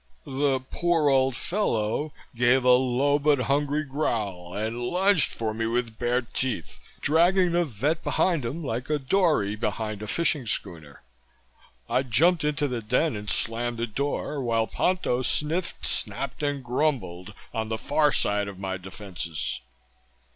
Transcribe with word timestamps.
The 0.25 0.59
poor 0.71 1.09
old 1.09 1.35
fellow 1.35 2.11
gave 2.35 2.63
a 2.65 2.71
low 2.73 3.19
but 3.19 3.37
hungry 3.37 3.83
growl 3.83 4.51
and 4.55 4.83
lunged 4.83 5.29
for 5.29 5.53
me 5.53 5.67
with 5.67 5.99
bared 5.99 6.33
teeth, 6.33 6.79
dragging 7.01 7.51
the 7.51 7.65
vet 7.65 8.03
behind 8.03 8.43
him 8.43 8.63
like 8.63 8.89
a 8.89 8.97
dory 8.97 9.55
behind 9.55 10.01
a 10.01 10.07
fishing 10.07 10.47
schooner. 10.47 11.03
I 11.87 12.01
jumped 12.01 12.43
into 12.43 12.67
the 12.67 12.81
den 12.81 13.15
and 13.15 13.29
slammed 13.29 13.77
the 13.77 13.85
door, 13.85 14.41
while 14.41 14.65
Ponto 14.65 15.21
sniffed, 15.21 15.85
snapped 15.85 16.41
and 16.41 16.63
grumbled 16.63 17.35
on 17.53 17.69
the 17.69 17.77
far 17.77 18.11
side 18.11 18.47
of 18.47 18.57
my 18.57 18.77
defenses. 18.77 19.59